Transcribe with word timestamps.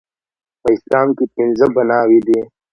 په 0.61 0.67
اسلام 0.75 1.07
کې 1.17 1.25
پنځه 1.35 1.65
بناوې 1.75 2.19
دي 2.27 2.39